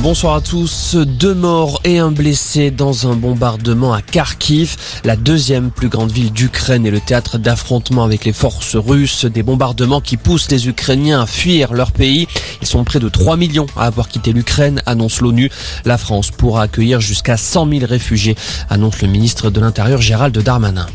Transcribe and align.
Bonsoir 0.00 0.36
à 0.36 0.40
tous. 0.40 0.94
Deux 0.94 1.34
morts 1.34 1.80
et 1.82 1.98
un 1.98 2.12
blessé 2.12 2.70
dans 2.70 3.10
un 3.10 3.16
bombardement 3.16 3.92
à 3.92 4.00
Kharkiv, 4.00 4.76
la 5.04 5.16
deuxième 5.16 5.72
plus 5.72 5.88
grande 5.88 6.12
ville 6.12 6.32
d'Ukraine 6.32 6.86
et 6.86 6.92
le 6.92 7.00
théâtre 7.00 7.36
d'affrontements 7.36 8.04
avec 8.04 8.24
les 8.24 8.32
forces 8.32 8.76
russes. 8.76 9.24
Des 9.24 9.42
bombardements 9.42 10.00
qui 10.00 10.16
poussent 10.16 10.52
les 10.52 10.68
Ukrainiens 10.68 11.22
à 11.22 11.26
fuir 11.26 11.74
leur 11.74 11.90
pays. 11.90 12.28
Ils 12.62 12.68
sont 12.68 12.84
près 12.84 13.00
de 13.00 13.08
3 13.08 13.36
millions 13.36 13.66
à 13.76 13.86
avoir 13.86 14.08
quitté 14.08 14.32
l'Ukraine, 14.32 14.80
annonce 14.86 15.20
l'ONU. 15.20 15.50
La 15.84 15.98
France 15.98 16.30
pourra 16.30 16.62
accueillir 16.62 17.00
jusqu'à 17.00 17.36
100 17.36 17.68
000 17.68 17.86
réfugiés, 17.86 18.36
annonce 18.70 19.02
le 19.02 19.08
ministre 19.08 19.50
de 19.50 19.60
l'Intérieur 19.60 20.00
Gérald 20.00 20.38
Darmanin. 20.38 20.86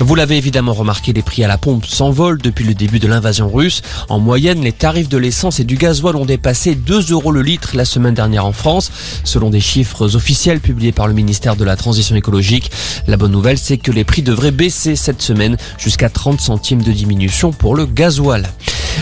Vous 0.00 0.14
l'avez 0.14 0.36
évidemment 0.36 0.72
remarqué, 0.72 1.12
les 1.12 1.22
prix 1.22 1.44
à 1.44 1.48
la 1.48 1.58
pompe 1.58 1.84
s'envolent 1.84 2.40
depuis 2.40 2.64
le 2.64 2.74
début 2.74 2.98
de 2.98 3.08
l'invasion 3.08 3.50
russe. 3.50 3.82
En 4.08 4.20
moyenne, 4.20 4.62
les 4.62 4.72
tarifs 4.72 5.08
de 5.08 5.18
l'essence 5.18 5.60
et 5.60 5.64
du 5.64 5.76
gasoil 5.76 6.16
ont 6.16 6.24
dépassé 6.24 6.74
2 6.74 7.12
euros 7.12 7.32
le 7.32 7.42
litre 7.42 7.70
la 7.74 7.84
semaine 7.84 8.14
dernière 8.14 8.46
France, 8.52 8.90
selon 9.24 9.50
des 9.50 9.60
chiffres 9.60 10.16
officiels 10.16 10.60
publiés 10.60 10.92
par 10.92 11.06
le 11.06 11.14
ministère 11.14 11.56
de 11.56 11.64
la 11.64 11.76
Transition 11.76 12.16
écologique. 12.16 12.70
La 13.06 13.16
bonne 13.16 13.32
nouvelle, 13.32 13.58
c'est 13.58 13.78
que 13.78 13.92
les 13.92 14.04
prix 14.04 14.22
devraient 14.22 14.50
baisser 14.50 14.96
cette 14.96 15.22
semaine 15.22 15.56
jusqu'à 15.78 16.08
30 16.08 16.40
centimes 16.40 16.82
de 16.82 16.92
diminution 16.92 17.52
pour 17.52 17.74
le 17.76 17.86
gasoil. 17.86 18.48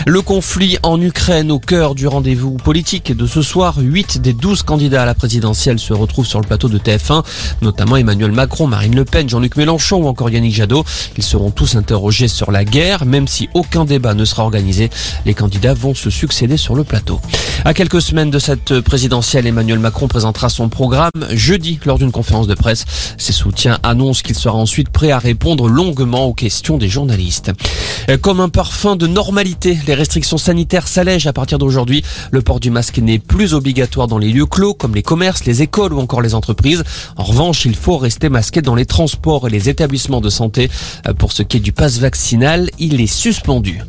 Le 0.07 0.21
conflit 0.21 0.77
en 0.83 0.99
Ukraine 0.99 1.51
au 1.51 1.59
cœur 1.59 1.95
du 1.95 2.07
rendez-vous 2.07 2.57
politique 2.57 3.15
de 3.15 3.27
ce 3.27 3.41
soir. 3.41 3.75
8 3.77 4.19
des 4.21 4.33
12 4.33 4.63
candidats 4.63 5.03
à 5.03 5.05
la 5.05 5.13
présidentielle 5.13 5.79
se 5.79 5.93
retrouvent 5.93 6.25
sur 6.25 6.39
le 6.39 6.47
plateau 6.47 6.69
de 6.69 6.77
TF1, 6.77 7.23
notamment 7.61 7.97
Emmanuel 7.97 8.31
Macron, 8.31 8.67
Marine 8.67 8.95
Le 8.95 9.05
Pen, 9.05 9.29
Jean-Luc 9.29 9.57
Mélenchon 9.57 9.97
ou 9.97 10.07
encore 10.07 10.29
Yannick 10.29 10.55
Jadot. 10.55 10.83
Ils 11.17 11.23
seront 11.23 11.51
tous 11.51 11.75
interrogés 11.75 12.27
sur 12.27 12.51
la 12.51 12.65
guerre, 12.65 13.05
même 13.05 13.27
si 13.27 13.49
aucun 13.53 13.85
débat 13.85 14.13
ne 14.13 14.25
sera 14.25 14.43
organisé. 14.43 14.89
Les 15.25 15.33
candidats 15.33 15.73
vont 15.73 15.93
se 15.93 16.09
succéder 16.09 16.57
sur 16.57 16.75
le 16.75 16.83
plateau. 16.83 17.19
À 17.63 17.73
quelques 17.73 18.01
semaines 18.01 18.31
de 18.31 18.39
cette 18.39 18.79
présidentielle, 18.81 19.45
Emmanuel 19.45 19.79
Macron 19.79 20.07
présentera 20.07 20.49
son 20.49 20.69
programme 20.69 21.11
jeudi 21.31 21.79
lors 21.85 21.99
d'une 21.99 22.11
conférence 22.11 22.47
de 22.47 22.55
presse. 22.55 22.85
Ses 23.17 23.33
soutiens 23.33 23.77
annoncent 23.83 24.23
qu'il 24.23 24.35
sera 24.35 24.57
ensuite 24.57 24.89
prêt 24.89 25.11
à 25.11 25.19
répondre 25.19 25.67
longuement 25.67 26.25
aux 26.25 26.33
questions 26.33 26.77
des 26.77 26.89
journalistes. 26.89 27.51
Comme 28.21 28.39
un 28.39 28.49
parfum 28.49 28.95
de 28.95 29.05
normalité, 29.05 29.77
les 29.87 29.93
restrictions 29.93 30.37
sanitaires 30.37 30.87
s'allègent 30.87 31.27
à 31.27 31.33
partir 31.33 31.57
d'aujourd'hui. 31.57 32.03
Le 32.31 32.41
port 32.41 32.59
du 32.59 32.69
masque 32.69 32.97
n'est 32.99 33.19
plus 33.19 33.53
obligatoire 33.53 34.07
dans 34.07 34.17
les 34.17 34.31
lieux 34.31 34.45
clos 34.45 34.73
comme 34.73 34.95
les 34.95 35.03
commerces, 35.03 35.45
les 35.45 35.61
écoles 35.61 35.93
ou 35.93 35.99
encore 35.99 36.21
les 36.21 36.35
entreprises. 36.35 36.83
En 37.17 37.23
revanche, 37.23 37.65
il 37.65 37.75
faut 37.75 37.97
rester 37.97 38.29
masqué 38.29 38.61
dans 38.61 38.75
les 38.75 38.85
transports 38.85 39.47
et 39.47 39.51
les 39.51 39.69
établissements 39.69 40.21
de 40.21 40.29
santé. 40.29 40.69
Pour 41.17 41.31
ce 41.31 41.43
qui 41.43 41.57
est 41.57 41.61
du 41.61 41.71
passe 41.71 41.99
vaccinal, 41.99 42.69
il 42.79 43.01
est 43.01 43.07
suspendu. 43.07 43.81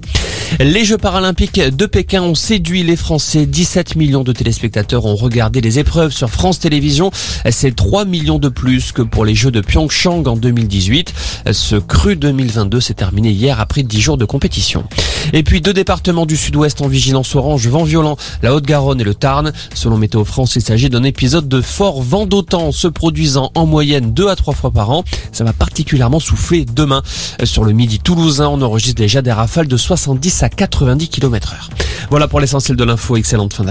Les 0.60 0.84
Jeux 0.84 0.98
paralympiques 0.98 1.60
de 1.60 1.86
Pékin 1.86 2.22
ont 2.22 2.34
séduit 2.34 2.82
les 2.82 2.96
Français. 2.96 3.46
17 3.46 3.96
millions 3.96 4.22
de 4.22 4.32
téléspectateurs 4.32 5.06
ont 5.06 5.16
regardé 5.16 5.60
les 5.60 5.78
épreuves 5.78 6.12
sur 6.12 6.28
France 6.28 6.58
Télévisions. 6.58 7.10
C'est 7.50 7.74
3 7.74 8.04
millions 8.04 8.38
de 8.38 8.48
plus 8.48 8.92
que 8.92 9.02
pour 9.02 9.24
les 9.24 9.34
Jeux 9.34 9.50
de 9.50 9.60
Pyeongchang 9.60 10.26
en 10.26 10.36
2018. 10.36 11.14
Ce 11.52 11.76
cru 11.76 12.16
2022 12.16 12.80
s'est 12.80 12.94
terminé 12.94 13.30
hier 13.30 13.60
après 13.60 13.82
10 13.82 14.00
jours 14.00 14.16
de 14.18 14.24
compétition. 14.24 14.84
Et 15.33 15.42
puis 15.42 15.61
deux 15.61 15.73
départements 15.73 16.27
du 16.27 16.37
sud-ouest 16.37 16.81
en 16.81 16.89
vigilance 16.89 17.34
orange, 17.34 17.67
vent 17.69 17.84
violent, 17.84 18.17
la 18.42 18.55
Haute-Garonne 18.55 19.01
et 19.01 19.05
le 19.05 19.15
Tarn. 19.15 19.53
Selon 19.75 19.97
Météo 19.97 20.25
France, 20.25 20.56
il 20.56 20.62
s'agit 20.62 20.91
d'un 20.91 21.05
épisode 21.05 21.48
de 21.48 21.61
fort 21.61 22.03
vent 22.03 22.27
d'autant 22.27 22.73
se 22.73 22.89
produisant 22.89 23.50
en 23.55 23.67
moyenne 23.67 24.12
2 24.12 24.28
à 24.28 24.37
3 24.37 24.55
fois 24.55 24.70
par 24.70 24.91
an. 24.91 25.05
Ça 25.33 25.45
va 25.45 25.53
particulièrement 25.53 26.20
souffler 26.20 26.65
demain. 26.65 27.03
Sur 27.45 27.65
le 27.65 27.73
midi 27.73 27.98
toulousain, 27.98 28.48
on 28.48 28.61
enregistre 28.62 29.00
déjà 29.00 29.23
des 29.23 29.33
rafales 29.33 29.69
de 29.69 29.77
70 29.77 30.43
à 30.43 30.48
90 30.48 31.09
km 31.09 31.55
heure. 31.55 31.70
Voilà 32.11 32.28
pour 32.28 32.41
l'essentiel 32.41 32.77
de 32.77 32.84
l'info. 32.84 33.17
Excellente 33.17 33.53
fin 33.53 33.65
d'après. 33.65 33.70